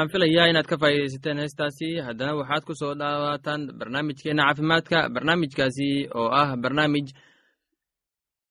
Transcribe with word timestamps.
waxaan 0.00 0.12
filayaa 0.12 0.48
inaad 0.50 0.66
ka 0.66 0.76
faa'iidaysateen 0.80 1.38
heestaasi. 1.42 1.88
Haddana 2.06 2.34
waxaad 2.40 2.64
ku 2.64 2.74
soo 2.74 2.94
dhawaataan 2.94 3.62
barnaamijkeena 3.78 4.42
caafimaadka 4.48 5.08
barnaamijkaasi 5.14 6.08
oo 6.14 6.28
ah 6.32 6.56
barnaamij 6.62 7.08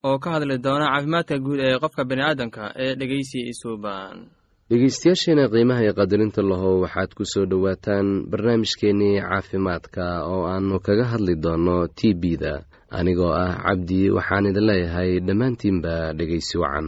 oo 0.03 0.17
ka 0.19 0.29
hadli 0.31 0.57
doona 0.65 0.85
caafimaadka 0.93 1.35
guud 1.45 1.59
ee 1.59 1.79
qofka 1.83 2.03
bani 2.09 2.21
aadamka 2.21 2.63
ee 2.83 2.93
dhegeysi 2.99 3.39
isuuban 3.51 4.29
dhegeystayaasheena 4.69 5.49
qiimaha 5.53 5.81
iyo 5.83 5.93
qadarinta 5.99 6.41
lahow 6.51 6.81
waxaad 6.85 7.11
ku 7.17 7.23
soo 7.33 7.45
dhowaataan 7.51 8.07
barnaamijkeennii 8.31 9.21
caafimaadka 9.29 10.05
oo 10.33 10.45
aannu 10.53 10.77
kaga 10.85 11.05
hadli 11.11 11.35
doonno 11.43 11.87
t 11.97 12.13
b-da 12.21 12.53
anigoo 12.97 13.33
ah 13.43 13.53
cabdi 13.65 14.09
waxaan 14.17 14.45
idin 14.49 14.65
leeyahay 14.69 15.11
dhammaantiinba 15.27 16.13
dhegeysi 16.17 16.55
wacan 16.63 16.87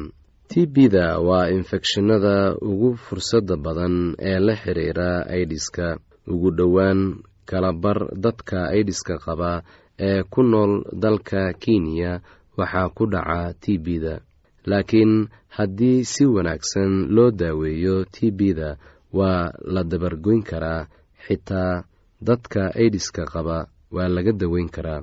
t 0.51 0.65
b-da 0.73 1.07
waa 1.27 1.47
infekshinada 1.57 2.35
ugu 2.69 2.89
fursadda 3.05 3.55
badan 3.65 3.95
ee 4.29 4.39
la 4.47 4.53
xiriira 4.61 5.09
aidiska 5.35 5.87
ugu 6.33 6.49
dhowaan 6.57 6.99
kalabar 7.49 7.97
dadka 8.23 8.59
aidiska 8.75 9.15
qaba 9.25 9.51
ee 10.07 10.21
ku 10.33 10.41
nool 10.51 10.73
dalka 11.03 11.41
kenya 11.63 12.11
waxaa 12.59 12.89
ku 12.97 13.03
dhaca 13.13 13.53
t 13.63 13.77
b-da 13.85 14.13
laakiin 14.69 15.13
haddii 15.55 15.99
si 16.11 16.23
wanaagsan 16.35 16.91
loo 17.15 17.31
daaweeyo 17.41 17.95
t 18.13 18.31
b-da 18.39 18.69
waa 19.17 19.51
la 19.73 19.81
dabargoyn 19.91 20.41
karaa 20.49 20.81
xitaa 21.25 21.73
dadka 22.27 22.61
aidiska 22.81 23.23
qaba 23.33 23.57
waa 23.95 24.07
laga 24.15 24.31
daweyn 24.41 24.69
karaa. 24.75 25.01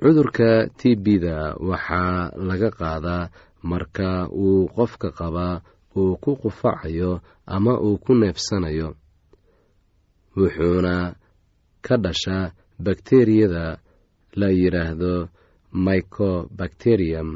Cudurka 0.00 0.50
t 0.78 0.96
b-da 1.04 1.36
waxaa 1.68 2.32
laga 2.48 2.68
qaadaa 2.80 3.24
marka 3.62 4.28
uu 4.44 4.68
qofka 4.76 5.08
qabaa 5.18 5.60
uu 5.96 6.16
ku 6.22 6.30
qufacayo 6.42 7.20
ama 7.46 7.72
uu 7.86 7.96
ku 8.04 8.12
neefsanayo 8.20 8.88
wuxuuna 10.36 10.94
ka 11.86 11.94
dhashaa 12.04 12.52
bakteriyada 12.84 13.64
la 14.40 14.48
yidhaahdo 14.60 15.28
mycobacterium 15.72 17.28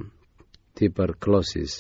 tuberculosis. 0.75 1.73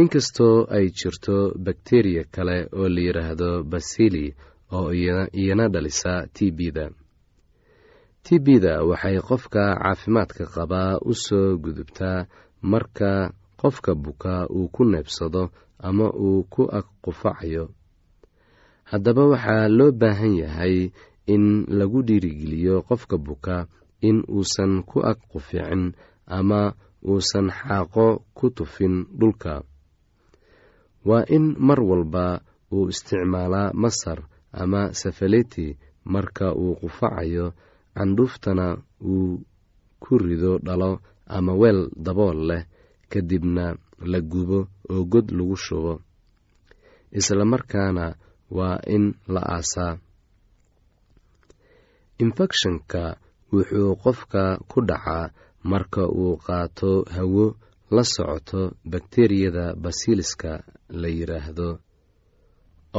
Inkastoo 0.00 0.66
ay 0.76 0.86
jirto 0.98 1.36
bakteriya 1.66 2.24
kale 2.34 2.68
oo 2.72 2.88
la 2.88 3.00
yidhaahdo 3.06 3.50
basili 3.72 4.34
oo 4.72 4.92
iyana 5.40 5.68
dhalisa 5.74 6.26
t 6.34 6.50
b-da 6.56 6.86
t 8.24 8.38
b-da 8.44 8.74
waxay 8.90 9.16
qofka 9.28 9.64
caafimaadka 9.82 10.44
qabaa 10.54 10.98
u 11.10 11.12
soo 11.24 11.56
gudubtaa 11.64 12.26
marka 12.62 13.32
qofka 13.60 13.94
buka 13.94 14.46
uu 14.48 14.68
ku 14.74 14.84
neebsado 14.84 15.50
ama 15.78 16.06
uu 16.12 16.44
ku 16.48 16.62
ag 16.78 16.86
qufacayo. 17.04 17.70
Haddaba 18.90 19.22
waxaa 19.32 19.68
loo 19.68 19.92
baahan 19.92 20.34
yahay 20.42 20.76
in 21.26 21.66
lagu 21.78 22.02
dhiirigeliyo 22.06 22.82
qofka 22.88 23.16
buka 23.18 23.66
in 24.00 24.22
uusan 24.28 24.82
ku 24.88 25.02
ag 25.02 25.18
quficin 25.30 25.94
ama 26.26 26.74
uusan 27.02 27.50
xaaqo 27.50 28.22
ku 28.36 28.50
tufin 28.56 28.94
dhulka. 29.18 29.62
Waa 31.06 31.24
in 31.36 31.54
mar 31.58 31.80
walba 31.82 32.40
uu 32.72 32.88
isticmaalaa 32.92 33.72
masar 33.74 34.26
ama 34.52 34.90
safaleti 34.94 35.78
marka 36.04 36.54
uu 36.54 36.74
qufacayo 36.80 37.54
candhuuftana 37.94 38.66
uu 39.02 39.42
ku 40.02 40.12
rido 40.18 40.58
dhalo 40.66 41.00
ama 41.36 41.52
weel 41.60 41.80
dabool 42.04 42.38
leh 42.48 42.62
kadibna 43.12 43.64
la 44.10 44.20
gubo 44.20 44.58
oo 44.92 45.02
god 45.12 45.26
lagu 45.36 45.56
shubo. 45.64 45.94
Isla 47.18 47.44
markaana 47.52 48.04
waa 48.56 48.78
in 48.94 49.04
la 49.34 49.40
aasaa. 49.56 49.92
Infekshanka 52.22 53.02
wuxuu 53.52 53.92
qofka 54.02 54.42
ku 54.70 54.78
dhacaa 54.88 55.30
marka 55.70 56.02
uu 56.20 56.36
qaato 56.46 56.90
hawo 57.14 57.46
la 57.94 58.02
socoto 58.14 58.60
bakteriyada 58.90 59.64
basiliska 59.82 60.52
la 61.00 61.08
yidhaahdo 61.16 61.68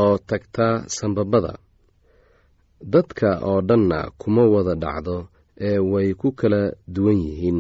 oo 0.04 0.16
tagta 0.30 0.68
sambabada. 0.96 1.54
Dadka 2.94 3.30
oo 3.50 3.60
dhanna 3.68 4.00
kuma 4.20 4.44
wada 4.54 4.76
dhacdo 4.84 5.18
ee 5.68 5.80
way 5.92 6.10
ku 6.22 6.28
kala 6.40 6.62
duwan 6.94 7.18
yihiin 7.28 7.60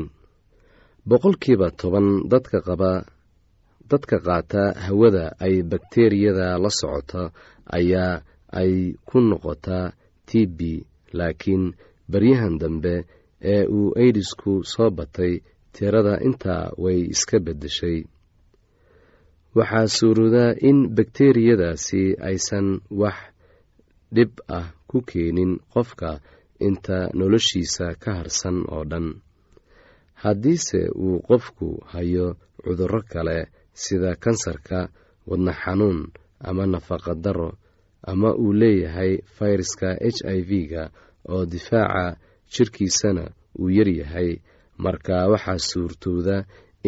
boqolkiiba 1.10 1.68
toban 1.80 2.08
dadka 2.32 2.60
qaba 2.68 2.92
dadka 3.92 4.18
qaata 4.28 4.64
hawada 4.86 5.26
ay 5.46 5.56
bakteriyada 5.72 6.48
la 6.64 6.70
socoto 6.80 7.24
ayaa 7.78 8.16
ay 8.60 8.74
ku 9.08 9.18
noqotaa 9.30 9.88
t 10.28 10.46
b 10.58 10.60
laakiin 11.18 11.64
baryahan 12.12 12.56
dambe 12.62 12.96
ee 13.54 13.64
uu 13.78 13.90
aidisku 14.02 14.52
soo 14.74 14.90
batay 14.98 15.34
tirada 15.76 16.14
intaa 16.28 16.64
way 16.84 17.00
iska 17.14 17.38
beddeshay. 17.46 17.98
Waxaa 19.58 19.88
suuroodaa 19.98 20.52
in 20.70 20.80
bakteriyadaasi 20.98 22.02
aysan 22.30 22.68
wax 23.02 23.18
dhib 24.16 24.32
ah 24.58 24.68
ku 24.90 24.98
keenin 25.10 25.52
qofka 25.74 26.12
inta 26.68 26.98
noloshiisa 27.20 27.86
ka 28.04 28.12
harsan 28.20 28.58
oo 28.76 28.84
dhan 28.92 29.08
haddiise 30.24 30.80
uu 31.06 31.20
qofku 31.28 31.68
hayo 31.94 32.28
cudurro 32.64 33.02
kale 33.12 33.38
sida 33.84 34.12
kansarka 34.24 34.80
wadna 35.30 35.54
xanuun 35.62 36.00
ama 36.48 36.64
nafaqa 36.74 37.14
daro 37.24 37.50
ama 38.12 38.30
uu 38.44 38.54
leeyahay 38.62 39.12
fayraska 39.38 39.90
h 40.16 40.18
i 40.38 40.40
v-ga 40.50 40.84
oo 41.34 41.44
difaaca 41.54 42.06
jirkiisana 42.54 43.24
uu 43.60 43.70
yaryahay 43.78 44.30
marka 44.84 45.16
waxaa 45.32 45.60
suurtooda 45.70 46.38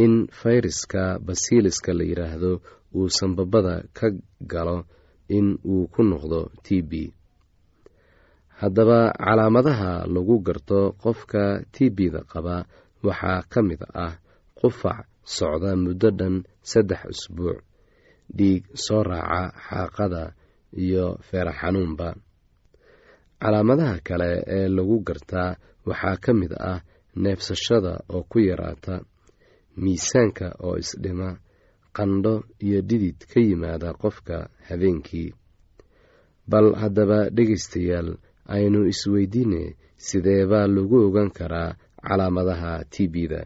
in 0.03 0.13
fayraska 0.39 1.03
basiliska 1.27 1.91
la 1.97 2.03
yidhaahdo 2.09 2.51
uu 2.97 3.09
sanbabada 3.17 3.75
ka 3.97 4.07
galo 4.51 4.77
in 5.37 5.47
uu 5.71 5.87
ku 5.93 6.01
noqdo 6.11 6.41
t 6.65 6.81
b. 6.89 6.91
Haddaba 8.61 8.99
calaamadaha 9.25 9.91
lagu 10.13 10.35
garto 10.47 10.79
qofka 11.03 11.43
t 11.73 11.89
b-da 11.95 12.21
qaba 12.31 12.55
waxaa 13.07 13.41
ka 13.51 13.59
mid 13.67 13.81
ah 14.05 14.13
qufac 14.59 15.05
socda 15.35 15.71
muddo 15.83 16.09
dhan 16.19 16.35
saddex 16.71 17.01
usbuuc 17.13 17.59
dhiig 18.37 18.63
soo 18.85 19.03
raaca 19.09 19.41
xaaqada 19.67 20.23
iyo 20.83 21.05
feera 21.27 21.51
xanuunba. 21.59 22.09
Calaamadaha 23.41 23.97
kale 24.07 24.29
ee 24.57 24.67
lagu 24.75 24.97
gartaa 25.07 25.51
waxaa 25.87 26.17
ka 26.23 26.31
mid 26.39 26.51
ah 26.71 26.79
neefsashada 27.23 27.93
oo 28.13 28.23
ku 28.31 28.37
yaraata 28.49 28.95
miisaanka 29.83 30.47
oo 30.65 30.75
isdhima 30.83 31.29
qandho 31.97 32.35
iyo 32.65 32.79
dhidid 32.89 33.17
ka 33.31 33.39
yimaada 33.47 33.89
qofka 34.01 34.37
habeenkii. 34.67 35.29
Bal 36.49 36.67
haddaba 36.81 37.19
dhegaystayaal 37.35 38.09
aynu 38.55 38.79
isweydiine 38.91 39.61
sidee 40.05 40.43
baa 40.51 40.67
lagu 40.75 40.97
ogan 41.07 41.29
karaa 41.37 41.71
calaamadaha 42.07 42.71
t 42.91 43.07
b-da. 43.13 43.41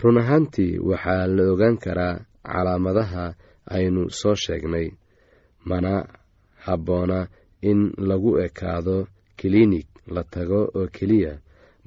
Run 0.00 0.18
ahaantii 0.22 0.78
waxaa 0.88 1.26
la 1.36 1.42
ogaan 1.52 1.76
karaa 1.84 2.14
calaamadaha 2.52 3.24
aynu 3.76 4.02
soo 4.20 4.34
sheegnay 4.44 4.86
mana 5.68 5.92
habboona 6.64 7.20
in 7.70 7.80
lagu 8.08 8.30
ekaado 8.46 8.96
kiliinig 9.38 9.86
la 10.14 10.22
tago 10.32 10.60
oo 10.78 10.86
keliya 10.96 11.32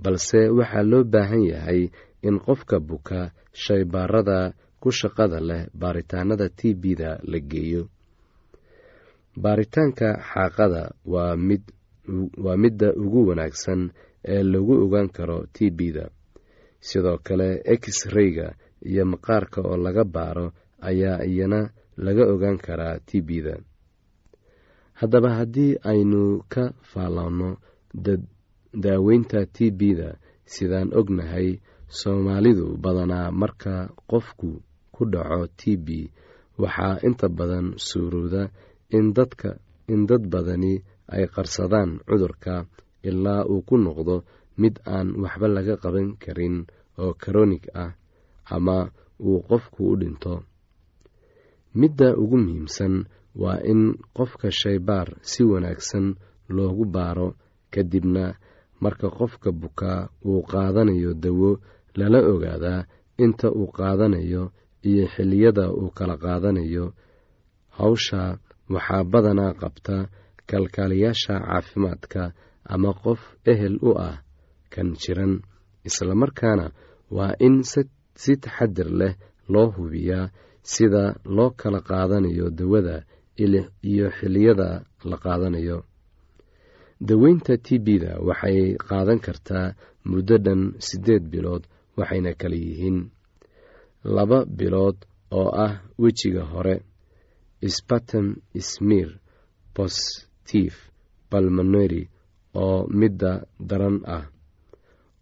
balse 0.03 0.39
waxaa 0.57 0.83
loo 0.91 1.03
baahan 1.13 1.43
yahay 1.51 1.81
in 2.27 2.35
qofka 2.45 2.77
buka 2.79 3.19
shaybaarada 3.63 4.39
ku 4.81 4.89
shaqada 4.99 5.39
leh 5.49 5.63
baaritaanada 5.81 6.47
t 6.57 6.73
b-da 6.81 7.09
la 7.31 7.39
geeyo. 7.51 7.83
Baaritaanka 9.43 10.09
xaaqada 10.31 10.83
waa 11.13 11.35
mid 11.47 11.61
waa 12.45 12.57
midda 12.63 12.89
ugu 13.03 13.19
wanaagsan 13.29 13.81
ee 14.33 14.43
lagu 14.51 14.73
ogaan 14.85 15.09
karo 15.17 15.39
t 15.55 15.69
b-da. 15.77 16.05
Sidoo 16.87 17.17
kale 17.27 17.49
x-rayga 17.81 18.47
iyo 18.89 19.03
maqaarka 19.11 19.59
oo 19.69 19.77
laga 19.85 20.03
baaro 20.15 20.47
ayaa 20.89 21.19
iyana 21.31 21.59
laga 22.05 22.23
ogaan 22.33 22.57
karaa 22.65 22.95
t 23.07 23.21
b-da. 23.27 23.55
Haddaba 24.99 25.29
haddii 25.37 25.71
aynu 25.91 26.21
ka 26.53 26.63
faalloonno 26.91 27.49
daaweynta 28.83 29.39
t 29.55 29.71
b-da 29.79 30.09
sidaan 30.53 30.89
ognahay 30.99 31.47
soomaalidu 31.99 32.67
badanaa 32.83 33.31
marka 33.41 33.73
qofku 34.11 34.49
ku 34.95 35.01
dhaco 35.13 35.47
t 35.59 35.77
b 35.85 35.87
waxaa 36.61 36.95
inta 37.07 37.27
badan 37.37 37.67
suurooda 37.87 38.43
in 38.97 39.13
dad 40.07 40.23
badani 40.33 40.73
ay 41.15 41.23
qarsadaan 41.35 41.91
cudurka 42.07 42.55
ilaa 43.09 43.41
uu 43.51 43.61
ku 43.67 43.75
noqdo 43.85 44.15
mid 44.61 44.75
aan 44.95 45.07
waxba 45.23 45.47
laga 45.55 45.75
qaban 45.83 46.07
karin 46.23 46.55
oo 47.01 47.11
karonig 47.21 47.63
ah 47.83 47.91
ama 48.55 48.77
uu 49.27 49.39
qofku 49.49 49.81
u 49.91 49.95
dhinto. 50.01 50.33
Midda 51.79 52.09
ugu 52.21 52.37
muhiimsan 52.43 52.95
waa 53.41 53.59
in 53.71 53.81
qofka 54.17 54.47
shaybaar 54.59 55.07
si 55.31 55.41
wanaagsan 55.51 56.05
loogu 56.55 56.85
baaro 56.95 57.29
kadibna 57.73 58.25
marka 58.83 59.07
qofka 59.17 59.49
bukaa 59.61 59.99
uu 60.29 60.41
qaadanayo 60.51 61.11
dawo 61.23 61.51
lala 61.99 62.19
ogaadaa 62.33 62.81
inta 63.23 63.47
uu 63.59 63.67
qaadanayo 63.77 64.43
iyo 64.89 65.03
xilliyada 65.13 65.65
uu 65.79 65.89
kala 65.97 66.15
qaadanayo. 66.23 66.85
Hawsha 67.77 68.21
waxaa 68.73 69.03
badanaa 69.11 69.53
qabta 69.61 69.95
kalkaaliyaasha 70.49 71.33
caafimaadka 71.47 72.21
ama 72.73 72.91
qof 73.03 73.19
ehel 73.51 73.75
u 73.89 73.91
ah 74.09 74.15
kan 74.73 74.87
jiran 75.01 75.33
islamarkaana 75.87 76.65
waa 77.15 77.33
in 77.45 77.55
si 78.21 78.33
taxadir 78.43 78.89
leh 78.99 79.13
loo 79.53 79.67
hubiyaa 79.75 80.25
sida 80.73 81.03
loo 81.35 81.49
kala 81.59 81.79
qaadanayo 81.89 82.45
dawada 82.59 82.95
iyo 83.91 84.07
xilliyada 84.17 84.69
la 85.09 85.17
qaadanayo. 85.23 85.77
Daweynta 87.07 87.53
t 87.65 87.77
b-da 87.85 88.11
waxay 88.27 88.59
qaadan 88.89 89.19
kartaa 89.25 89.67
muddo 90.09 90.35
dhan 90.45 90.61
siddeed 90.87 91.23
bilood 91.31 91.63
waxayna 91.97 92.31
kala 92.41 92.55
yihiin 92.65 92.99
laba 94.15 94.39
bilood 94.57 94.97
oo 95.39 95.49
ah 95.65 95.73
wejiga 96.01 96.43
hore 96.51 96.75
spatem 97.77 98.27
smir 98.69 99.09
positif 99.77 100.73
balmoneri 101.31 102.03
oo 102.53 102.87
midda 102.99 103.31
daran 103.69 103.97
ah 104.17 104.25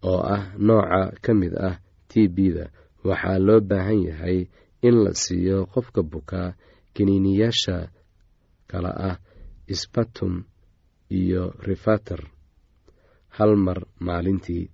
oo 0.08 0.20
ah 0.36 0.44
nooca 0.66 1.00
ka 1.24 1.32
mid 1.40 1.54
ah 1.68 1.76
t 2.08 2.28
b-da 2.36 2.64
waxaa 3.08 3.38
loo 3.46 3.60
baahan 3.70 4.00
yahay 4.08 4.38
in 4.86 4.96
la 5.04 5.12
siiyo 5.22 5.58
qofka 5.72 6.00
bukaa 6.12 6.48
kiniiniyaasha 6.94 7.76
kala 8.70 8.90
ah 9.10 9.16
spatum 9.82 10.34
iyo 11.10 11.42
rifater 11.66 12.20
hal 13.36 13.52
mar 13.56 13.78
maalintii. 14.06 14.64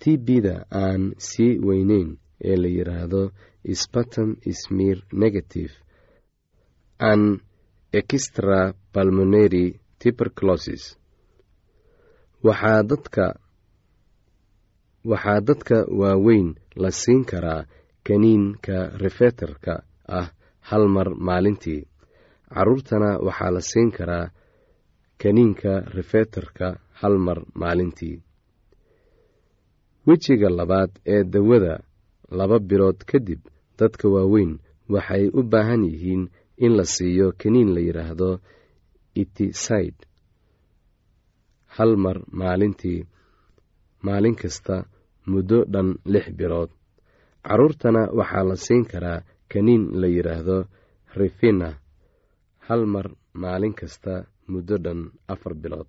T 0.00 0.02
b-da 0.26 0.54
aan 0.82 1.02
sii 1.28 1.58
weyneyn 1.66 2.08
ee 2.48 2.56
la 2.62 2.68
yidhaahdo 2.76 3.22
spatum 3.82 4.28
smir 4.60 4.96
negative. 5.22 5.72
An 7.10 7.22
extra 8.00 8.60
balmoneri 8.94 9.66
tuberculosis. 10.00 10.84
Waxaa 12.46 12.82
dadka 12.90 13.24
dadka 15.48 15.76
waaweyn 16.00 16.54
la 16.82 16.90
siin 16.90 17.24
karaa 17.30 17.66
kaniinka 18.06 18.76
rifeterka 19.02 19.74
ah 20.18 20.28
hal 20.68 20.84
mar 20.88 21.08
maalintii. 21.28 21.82
Caruurtana 22.54 23.10
waxaa 23.26 23.50
la 23.56 23.60
siin 23.70 23.90
karaa 23.96 24.30
kaniinka 25.22 25.72
rifeterka 25.96 26.66
hal 27.00 27.18
mar 27.18 27.38
maalintii. 27.54 28.16
Wejiga 30.06 30.48
labaad 30.58 30.90
ee 31.06 31.24
dawada 31.24 31.74
laba 32.30 32.58
bilood 32.58 32.98
kadib 33.10 33.40
dadka 33.78 34.08
waaweyn 34.08 34.58
waxay 34.88 35.24
u 35.28 35.42
baahan 35.42 35.82
yihiin 35.84 36.22
in 36.64 36.72
la 36.76 36.84
siiyo 36.84 37.32
kaniin 37.40 37.70
la 37.74 37.80
yidhaahdo 37.80 38.30
itiside 39.22 40.00
hal 41.76 41.92
mar 42.04 42.16
maalintii 42.40 43.00
maalin 44.06 44.36
kasta 44.42 44.76
muddo 45.32 45.58
dhan 45.72 45.88
lix 46.12 46.26
bilood. 46.38 46.70
Caruurtana 47.46 48.02
waxaa 48.18 48.44
la 48.48 48.56
siin 48.64 48.84
karaa 48.92 49.20
kaniin 49.52 49.82
la 50.00 50.06
yidhaahdo 50.16 50.56
rifina. 51.18 51.68
Hal 52.68 52.82
mar 52.94 53.06
maalin 53.42 53.74
kasta 53.80 54.14
muddo 54.52 54.76
dhan 54.84 55.00
afar 55.32 55.54
bilood. 55.62 55.86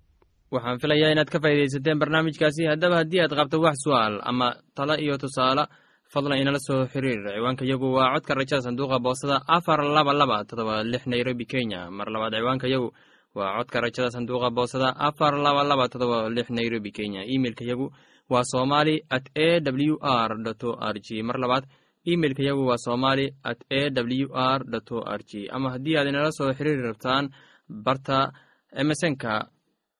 Waxaan 0.54 0.78
filayaa 0.82 1.12
inaad 1.14 1.30
ka 1.32 1.38
faa'iidaysateen 1.42 1.98
barnaamijkaasi. 2.02 2.62
Haddaba 2.70 2.96
haddii 3.00 3.20
aad 3.24 3.34
qabto 3.38 3.56
wax 3.64 3.76
su'aal 3.84 4.14
ama 4.30 4.48
talo 4.76 4.94
iyo 5.04 5.14
tusaale 5.22 5.64
fadlan 6.12 6.38
inala 6.42 6.58
soo 6.66 6.86
xiriir. 6.92 7.20
Ciwaanka 7.36 7.64
yagu 7.70 7.86
waa 7.96 8.12
codka 8.14 8.32
rajada 8.38 8.62
sanduuqa 8.66 8.98
boostada 9.04 9.36
afar 9.56 9.80
laba 9.96 10.12
laba 10.20 10.36
todoba 10.48 10.74
lix 10.92 11.02
nairobi 11.12 11.44
kenya. 11.52 11.80
Mar 11.96 12.08
labaad 12.14 12.34
ciwaanka 12.40 12.66
yagu 12.74 12.88
waa 13.34 13.56
codka 13.58 13.80
rajada 13.80 14.10
sanduuqa 14.14 14.50
boostada 14.50 14.88
afar 15.08 15.34
laba 15.44 15.62
laba 15.70 15.88
todoba 15.92 16.28
lix 16.36 16.50
nairobi 16.50 16.90
kenya. 16.92 17.22
Imeilka 17.34 17.64
yagu 17.64 17.86
waa 18.32 18.44
somali 18.52 19.02
at 19.10 19.26
a 19.34 19.60
w 19.60 19.96
r 20.02 20.30
o 20.34 20.70
r 20.92 20.96
g 21.06 21.22
mar 21.22 21.36
labaad 21.38 21.64
imeilka 22.04 22.42
yagu 22.42 22.62
waa 22.70 22.78
somali 22.86 23.26
at 23.44 23.60
a 23.70 23.90
w 23.90 24.28
r 24.34 24.60
o 24.96 24.98
r 25.18 25.20
g 25.28 25.48
ama 25.50 25.70
haddii 25.74 25.96
aad 25.98 26.08
inala 26.08 26.30
soo 26.32 26.52
xiriiri 26.58 26.82
rabtaan 26.88 27.30
barta 27.68 28.32
emesonka 28.80 29.32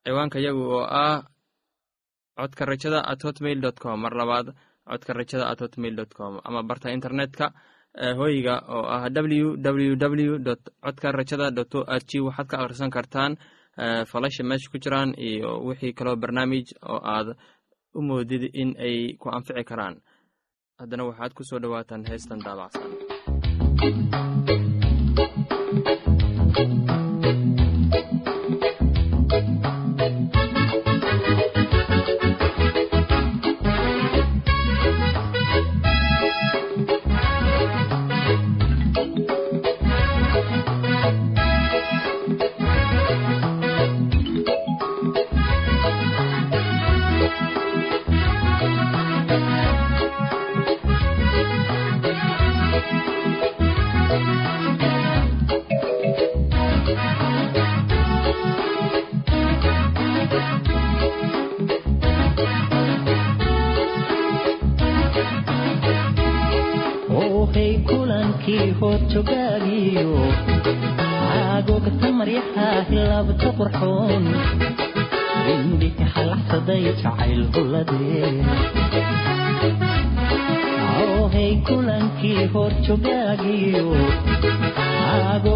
ciwaanka 0.05 0.39
yagu 0.47 0.63
oo 0.77 0.85
ah 0.87 1.23
codka 2.39 2.65
rajada 2.65 2.99
at 3.05 3.21
hotmail 3.25 3.61
dot 3.61 3.79
com. 3.83 4.01
Mar 4.01 4.15
labaad 4.21 4.47
codka 4.89 5.13
rajada 5.13 5.45
at 5.51 5.61
hotmail 5.61 5.95
dot 6.01 6.13
com. 6.19 6.41
Ama 6.45 6.63
barta 6.63 6.89
internetka 6.91 7.53
hoyga 7.95 8.63
oo 8.69 8.85
ah 8.87 9.09
w 9.11 9.57
w 9.57 10.39
dot 10.39 10.61
codka 10.85 11.13
rajada 11.13 11.51
dot 11.51 11.75
o 11.75 11.85
r 11.87 12.03
g 12.09 12.21
waxaad 12.21 12.47
ka 12.49 12.57
akhrisan 12.59 12.91
kartaan 12.91 13.37
falasha 14.07 14.43
meesha 14.45 14.71
ku 14.73 14.79
jiraan 14.79 15.15
iyo 15.19 15.51
wixii 15.67 15.93
kaloo 15.93 16.17
barnaamij 16.17 16.67
oo 16.83 17.01
aad 17.03 17.29
u 17.95 18.01
moodid 18.03 18.43
in 18.55 18.75
ay 18.79 19.17
ku 19.19 19.29
anfici 19.31 19.65
karaan. 19.65 19.95
Haddana 20.79 21.05
waxaad 21.11 21.33
ku 21.35 21.43
soo 21.45 21.59
dhowaataan 21.59 22.07
heestan 22.07 22.39
daabacsan 22.45 22.91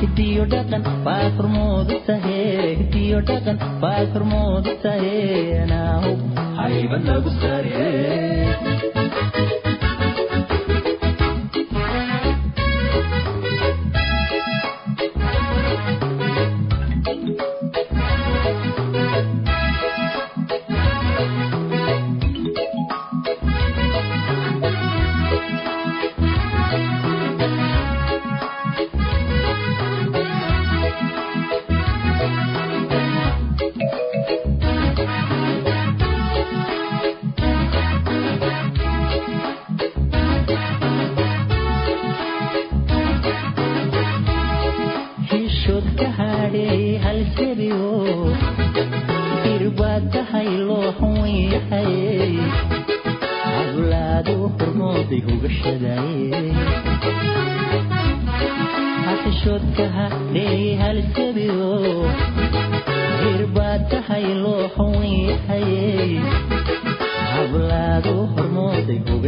hidiyo 0.02 0.44
dhaqan 0.54 0.84
baad 1.08 1.30
hormoodu 1.42 1.98
tahe 2.10 2.40
hidiyo 2.82 3.20
dhaqan 3.30 3.58
baad 3.84 4.08
hormoodu 4.18 4.74
tahe 4.86 5.14
anaahu 5.66 6.12
haybad 6.62 7.04
lagu 7.12 7.32
sare 7.44 7.86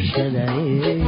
hormooday 0.09 1.00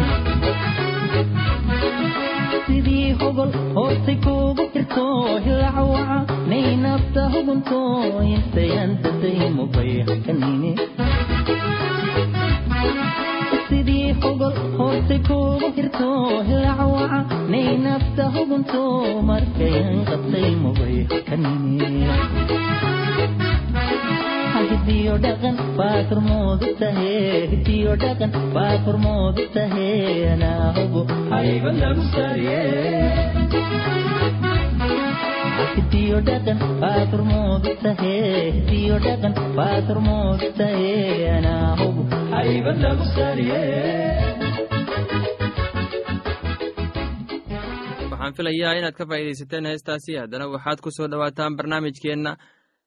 waxaan 48.12 48.34
filayaa 48.38 48.73
inaad 48.79 48.95
ka 48.97 49.06
faa'iidaysateen 49.10 49.65
heestaasi 49.71 50.12
haddana 50.21 50.45
waxaad 50.56 50.79
ku 50.84 50.89
soo 50.97 51.08
dhowaataan 51.12 51.56
barnaamijkeenna 51.58 52.32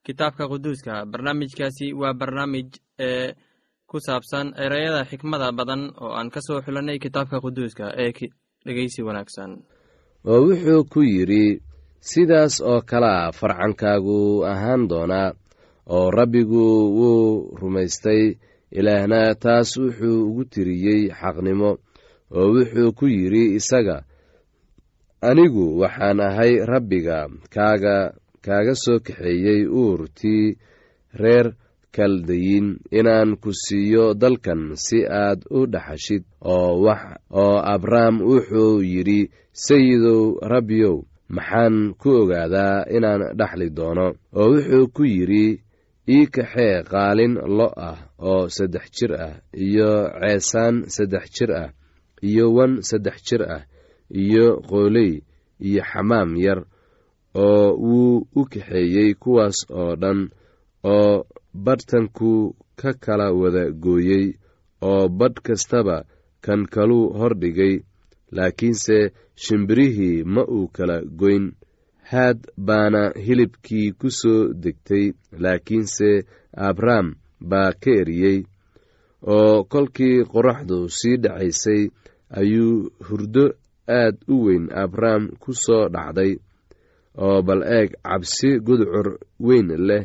kitaabka 0.06 0.44
quduuska. 0.52 0.92
Barnaamijkaasi 1.12 1.86
waa 2.00 2.14
barnaamij 2.20 2.68
ee 3.06 3.34
ku 3.90 3.96
saabsan 4.06 4.46
ereyada 4.64 5.02
xikmada 5.10 5.48
badan 5.58 5.82
oo 6.02 6.10
aan 6.18 6.28
ka 6.34 6.40
soo 6.46 6.58
xulanay 6.64 6.98
kitaabka 7.04 7.38
quduuska 7.44 7.86
ee 8.02 8.10
dhegeysi 8.66 9.00
wanaagsan. 9.06 9.50
Oo 10.30 10.40
wuxuu 10.46 10.82
ku 10.92 11.00
yidhi 11.14 11.44
sidaas 12.10 12.54
oo 12.70 12.80
kalea 12.90 13.32
farcankaagu 13.38 14.18
ahaan 14.52 14.82
doonaa 14.90 15.30
oo 15.96 16.10
rabbigu 16.18 16.64
wuu 16.98 17.56
rumaystay 17.60 18.22
ilaahna 18.78 19.20
taas 19.44 19.68
wuxuu 19.82 20.18
ugu 20.28 20.42
tiriyey 20.52 21.02
xaqnimo. 21.20 21.70
Oo 22.36 22.46
wuxuu 22.54 22.90
ku 22.98 23.06
yidhi 23.16 23.42
isaga 23.58 23.96
anigu 25.28 25.64
waxaan 25.80 26.18
ahay 26.28 26.52
rabbiga 26.72 27.18
kaaga 27.54 27.96
kaaga 28.46 28.74
soo 28.84 28.98
kaxeeyey 29.06 29.60
uurtii 29.80 30.44
reer 31.22 31.46
kaldayin 31.96 32.66
inaan 32.98 33.30
ku 33.42 33.50
siiyo 33.64 34.04
dalkan 34.22 34.62
si 34.84 34.98
aad 35.22 35.40
u 35.58 35.60
dhaxashid 35.72 36.22
oo 36.54 36.70
oo 37.42 37.56
abrahm 37.74 38.16
wuxuu 38.28 38.74
yidhi 38.92 39.20
sayidow 39.64 40.22
rabbiyow 40.52 40.96
maxaan 41.36 41.76
ku 42.00 42.08
ogaadaa 42.22 42.86
inaan 42.96 43.22
dhaxli 43.38 43.68
doono. 43.76 44.06
Oo 44.38 44.48
wuxuu 44.52 44.86
ku 44.96 45.02
yidhi 45.14 45.46
ii 46.16 46.26
kaxee 46.34 46.76
qaalin 46.92 47.34
lo 47.58 47.66
ah 47.88 47.98
oo 48.30 48.42
saddex 48.56 48.86
jir 48.96 49.12
ah 49.26 49.34
iyo 49.66 49.90
ceesaan 50.20 50.74
saddex 50.94 51.24
jir 51.36 51.50
ah 51.62 51.70
iyo 52.28 52.44
wan 52.56 52.72
saddex 52.88 53.16
jir 53.26 53.42
ah 53.56 53.62
iyo 54.22 54.46
qooley 54.70 55.12
iyo 55.66 55.82
xamaam 55.90 56.30
yar 56.44 56.60
oo 57.44 57.66
wuu 57.86 58.16
u 58.38 58.42
kaxeeyey 58.52 59.10
kuwaas 59.22 59.58
oo 59.80 59.92
dhan 60.02 60.20
oo 60.94 61.12
badhtanku 61.64 62.30
ka 62.80 62.90
kala 63.04 63.26
wada 63.40 63.64
gooyey 63.84 64.26
oo 64.90 65.08
badh 65.18 65.38
kastaba 65.46 65.96
kan 66.44 66.60
kaluu 66.74 67.06
hordhigay 67.18 67.74
laakiinse 68.36 68.98
shimbirihii 69.42 70.24
ma 70.34 70.42
uu 70.56 70.66
kala 70.76 70.96
goyn. 71.20 71.44
Haad 72.10 72.38
baana 72.66 73.02
hilibkii 73.24 73.88
ku 74.00 74.08
soo 74.20 74.42
degtay 74.62 75.06
laakiinse 75.42 76.10
abrahm 76.68 77.06
baa 77.50 77.70
ka 77.82 77.90
eriyey. 78.00 78.38
Oo 79.34 79.64
kolkii 79.72 80.16
qoraxdu 80.32 80.78
sii 80.98 81.16
dhacaysay 81.22 81.82
ayuu 82.38 82.74
hurdo 83.06 83.44
aad 84.00 84.16
u 84.34 84.36
weyn 84.44 84.64
abrahm 84.82 85.22
ku 85.42 85.50
soo 85.64 85.84
dhacday. 85.94 86.32
Oo 87.24 87.38
bal 87.46 87.62
eeg 87.78 87.90
cabsi 88.04 88.48
gudcur 88.66 89.08
weyn 89.46 89.68
leh 89.88 90.04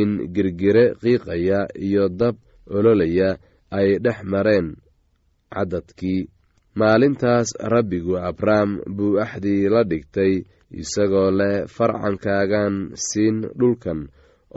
in 0.00 0.10
girgire 0.34 0.84
qiiqaya 1.02 1.60
iyo 1.86 2.08
dab 2.20 2.36
ololaya 2.76 3.30
ay 3.78 3.88
dhex 4.04 4.18
mareen 4.32 4.68
caddadkii. 5.52 6.28
Maalintaas 6.74 7.52
rabbigu 7.72 8.16
abrahm 8.16 8.80
buu 8.96 9.20
axdii 9.20 9.68
la 9.68 9.82
dhigtay 9.90 10.34
isagoo 10.80 11.30
leh 11.38 11.68
farcankaagan 11.74 12.96
siin 12.96 13.36
dhulkan 13.58 14.08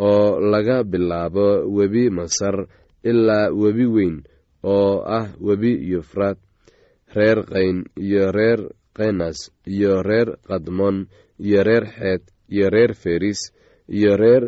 oo 0.08 0.40
laga 0.52 0.78
bilaabo 0.92 1.48
webi 1.76 2.04
masar 2.18 2.56
ilaa 3.04 3.52
webi 3.62 3.86
weyn 3.96 4.16
oo 4.64 5.04
ah 5.18 5.28
webi 5.48 5.72
yufraad 5.92 6.38
reer 7.16 7.40
qayn 7.52 7.78
iyo 8.00 8.32
reer 8.32 8.62
kenas 8.96 9.52
iyo 9.68 10.00
reer 10.08 10.30
kadmon 10.48 10.98
iyo 11.46 11.60
reer 11.68 11.86
xeed 11.96 12.24
iyo 12.54 12.66
reer 12.76 12.92
feris 12.96 13.42
iyo 13.92 14.16
reer 14.22 14.44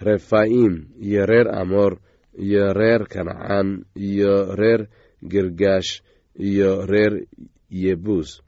refaim 0.00 0.74
iyo 1.06 1.26
reer 1.26 1.48
amoor 1.60 1.92
iyo 2.44 2.72
reer 2.72 3.02
kancaan 3.12 3.84
iyo 3.96 4.54
reer 4.60 4.88
girgaash 5.30 6.02
iyo 6.38 6.86
reer 6.86 7.26
yebuus. 7.70 8.40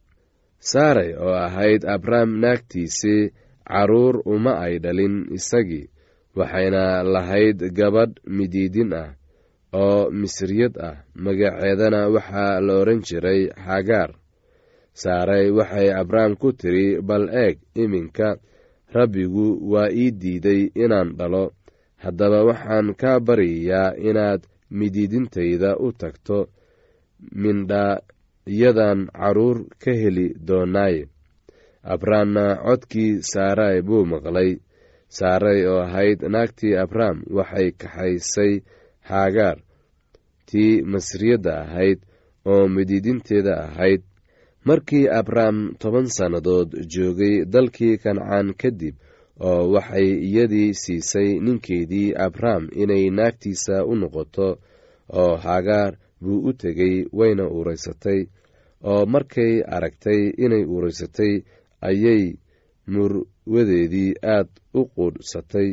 Saaray 0.58 1.10
oo 1.18 1.34
ahayd 1.46 1.82
abrahm 1.84 2.30
naagtiisii 2.42 3.30
carruur 3.66 4.22
uma 4.24 4.52
ay 4.64 4.78
dhalin 4.78 5.26
isagii 5.34 5.90
waxayna 6.38 7.02
lahayd 7.02 7.58
gabadh 7.78 8.14
midiidin 8.36 8.92
ah 8.94 9.10
oo 9.72 10.10
misriyad 10.10 10.74
ah 10.88 10.96
magaceedana 11.24 12.00
waxaa 12.14 12.60
la 12.66 12.72
odhan 12.80 13.00
jiray 13.08 13.42
xagaar 13.66 14.10
saaray 15.02 15.50
waxay 15.58 15.88
abrahm 16.00 16.32
ku 16.40 16.52
tiri 16.52 17.00
bal 17.08 17.24
eeg 17.44 17.56
iminka 17.82 18.28
rabbigu 18.94 19.46
waa 19.72 19.90
ii 19.90 20.10
diiday 20.10 20.62
inaan 20.84 21.16
dhalo. 21.18 21.44
Haddaba 22.02 22.44
waxaan 22.48 22.94
kaa 23.00 23.20
baryayaa 23.26 23.94
inaad 24.08 24.42
midiidintayda 24.70 25.76
u 25.78 25.92
tagto 25.92 26.38
mindhaayadan 27.42 29.00
carruur 29.18 29.58
ka 29.82 29.92
heli 30.00 30.26
doonaaye 30.48 31.02
abrahamna 31.94 32.44
codkii 32.64 33.22
saaray 33.32 33.82
buu 33.86 34.04
maqlay. 34.12 34.50
Saaray 35.18 35.60
oo 35.68 35.80
ahayd 35.86 36.20
naagtii 36.32 36.74
abraham 36.84 37.18
waxay 37.36 37.68
kaxaysay 37.80 38.52
haagaar 39.08 39.58
tii 40.48 40.82
masriyadda 40.92 41.52
ahayd 41.64 41.98
oo 42.52 42.68
midiidinteeda 42.74 43.54
ahayd 43.66 44.02
markii 44.64 45.08
abraham 45.08 45.74
toban 45.78 46.06
sannadood 46.16 46.70
joogay 46.94 47.44
dalkii 47.52 47.96
kancaan 48.02 48.54
kadib 48.60 48.94
oo 49.40 49.62
waxay 49.74 50.08
iyadii 50.28 50.74
siisay 50.82 51.30
ninkeedii 51.44 52.14
abraham 52.26 52.64
inay 52.82 53.04
naagtiisa 53.10 53.84
u 53.84 53.94
noqoto 54.00 54.48
oo 55.20 55.36
hagaar 55.36 55.92
buu 56.22 56.40
u 56.48 56.52
tegey 56.52 56.96
wayna 57.18 57.44
uuraysatay 57.48 58.20
oo 58.90 59.06
markay 59.06 59.52
aragtay 59.76 60.22
inay 60.44 60.64
uuraysatay 60.72 61.32
ayay 61.88 62.24
murwadeedii 62.92 64.10
aad 64.34 64.48
u 64.74 64.82
quudhsatay 64.94 65.68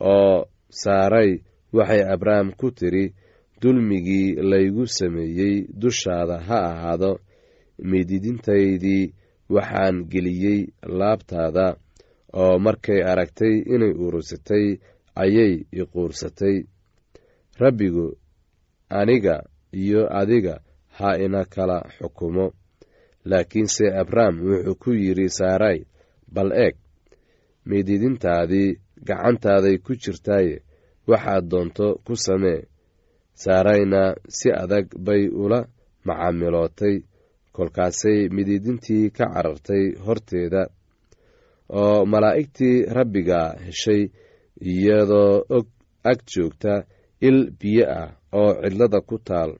oo 0.00 0.46
saaray 0.82 1.30
waxay 1.76 2.02
abraham 2.14 2.48
ku 2.60 2.70
tiri 2.70 3.04
dulmigii 3.62 4.34
laygu 4.50 4.86
sameeyey 4.86 5.56
dushaada 5.80 6.36
ha 6.48 6.58
ahaado 6.70 7.12
midiidintaydii 7.90 9.04
waxaan 9.54 9.96
geliyey 10.12 10.60
laabtaada 10.98 11.66
oo 12.42 12.58
markay 12.58 13.00
aragtay 13.10 13.54
inay 13.74 13.92
urursatay 14.04 14.66
ayay 15.22 15.52
iquursatay 15.80 16.56
rabbigu 17.62 18.06
aniga 18.98 19.36
iyo 19.72 20.02
adiga 20.20 20.54
ha 20.96 21.08
ina 21.24 21.44
kala 21.44 21.78
xukumo. 21.98 22.46
Laakiinse 23.30 23.86
abraham 24.00 24.36
wuxuu 24.46 24.74
ku 24.82 24.90
yidhi 24.92 25.28
saaray 25.38 25.78
bal 26.34 26.50
eeg 26.64 26.76
midiidintaadii 27.68 28.70
gacantaaday 29.08 29.76
ku 29.84 29.92
jirtaaye 30.02 30.54
waxaad 31.10 31.44
doonto 31.50 31.86
ku 32.06 32.14
samee. 32.16 32.62
Saarayna 33.42 34.02
si 34.36 34.48
adag 34.62 34.86
bay 35.06 35.22
ula 35.28 35.60
macaamilootay 36.06 36.96
kolkaasay 37.56 38.18
midiidintii 38.36 39.04
ka 39.16 39.24
carartay 39.34 39.84
horteeda 40.06 40.62
oo 41.80 41.98
malaa'igtii 42.12 42.76
rabbiga 42.96 43.40
heshay 43.66 44.02
iyadoo 44.72 45.32
og 45.56 45.66
ag 46.10 46.18
joogta 46.32 46.74
il 47.28 47.38
biyo 47.60 47.84
ah 48.00 48.08
oo 48.40 48.50
cidlada 48.62 49.00
ku 49.08 49.16
taal 49.28 49.50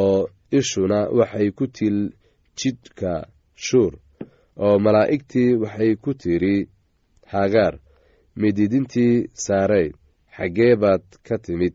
oo 0.00 0.18
ishuna 0.58 0.98
waxay 1.18 1.48
ku 1.58 1.64
til 1.76 1.96
jidhka 2.58 3.12
shuur 3.66 3.92
oo 4.64 4.74
malaa'igtii 4.84 5.50
waxay 5.62 5.92
ku 6.02 6.10
tidhi 6.22 6.56
hagaar 7.32 7.74
midiidintii 8.40 9.14
saarey 9.44 9.88
xaggee 10.36 10.74
baad 10.82 11.04
ka 11.26 11.36
timid 11.44 11.74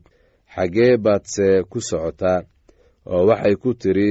xaggee 0.54 0.94
baadse 1.04 1.46
ku 1.70 1.78
socotaa 1.88 2.40
oo 3.12 3.22
waxay 3.28 3.54
ku 3.62 3.70
tidhi 3.82 4.10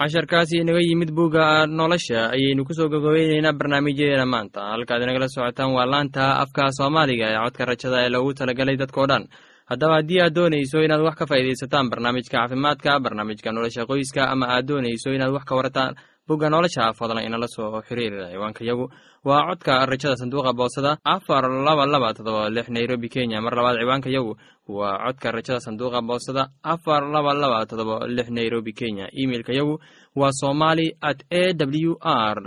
casharkaasi 0.00 0.56
inaga 0.64 0.80
yimid 0.80 1.10
bugga 1.12 1.66
nolosha 1.68 2.32
ayaynu 2.32 2.64
ku 2.64 2.72
soo 2.72 2.88
gogobeyneynaa 2.88 3.52
barnaamijyadeena 3.52 4.24
maanta. 4.26 4.60
Halkaad 4.72 5.02
inagala 5.04 5.28
socotaan 5.28 5.74
waa 5.76 5.84
laanta 5.92 6.40
afka 6.42 6.72
soomaaliga 6.78 7.26
ee 7.28 7.38
codka 7.44 7.64
rajada 7.70 7.98
ee 8.04 8.08
loogu 8.14 8.32
talagalay 8.38 8.76
dadkao 8.80 9.06
dhan. 9.10 9.24
Haddaba 9.70 9.94
haddii 10.00 10.20
aad 10.24 10.34
doonayso 10.34 10.78
inaad 10.86 11.02
wax 11.04 11.14
ka 11.20 11.26
faa'iidaysataan 11.30 11.90
barnaamijka 11.92 12.32
caafimaadka 12.38 13.00
barnaamijka 13.04 13.52
nolosha 13.52 13.84
qoyska 13.90 14.22
ama 14.32 14.46
aad 14.56 14.64
doonayso 14.70 15.12
inaad 15.16 15.32
wax 15.36 15.44
ka 15.44 15.54
warataan 15.58 15.92
bugga 16.30 16.48
nolosha 16.48 16.94
fadlan 16.94 17.26
inala 17.26 17.48
soo 17.50 17.82
ciwaanka 17.82 18.62
yagu. 18.64 18.86
Waa 19.24 19.50
codka 19.50 19.86
rajada 19.86 20.14
sanduuqa 20.16 20.52
boosada 20.54 20.98
afar 21.04 21.44
laba 21.66 21.86
laba 21.86 22.14
todoba 22.14 22.48
lix 22.48 22.68
nairobi 22.70 23.08
kenya. 23.08 23.40
Mar 23.42 23.52
labaad 23.58 23.76
ciwaanka 23.82 24.08
yagu 24.10 24.36
waa 24.68 25.10
codka 25.10 25.32
rajada 25.32 25.60
sanduuqa 25.60 26.00
boosada 26.06 26.42
afar 26.62 27.02
laba 27.10 27.34
laba 27.34 27.66
todoba 27.66 28.06
lix 28.06 28.30
nairobi 28.30 28.72
kenya. 28.72 29.10
Imeilka 29.12 29.52
yagu 29.52 29.80
waa 30.14 30.30
somali 30.30 30.94
at 31.02 31.24
a 31.30 31.52
w 31.52 31.96
r 32.00 32.38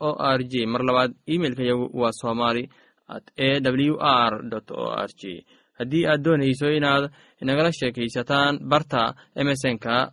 o 0.00 0.10
r 0.36 0.40
j 0.44 0.66
mar 0.66 0.82
labaad 0.84 1.14
imeilka 1.26 1.62
yagu 1.64 1.88
waa 1.96 2.12
somali 2.12 2.68
at 3.08 3.24
a 3.38 3.60
w 3.60 3.96
r 3.98 4.32
o 4.76 4.84
r 4.92 5.08
j 5.16 5.46
haddii 5.80 6.04
aad 6.06 6.20
doonayso 6.24 6.68
inaad 6.78 7.04
inagala 7.42 7.72
sheekaysataan 7.72 8.60
barta 8.70 9.14
emesonka 9.40 10.12